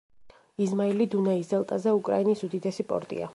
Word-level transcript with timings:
იზმაილი 0.67 1.07
დუნაის 1.15 1.51
დელტაზე 1.53 1.93
უკრაინის 1.99 2.43
უდიდესი 2.49 2.87
პორტია. 2.95 3.29